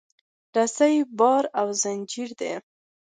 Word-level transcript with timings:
رسۍ 0.55 0.95
د 1.05 1.07
باور 1.17 1.43
زنجیر 1.81 2.29
دی. 2.39 2.53